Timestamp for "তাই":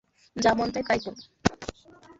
0.87-0.99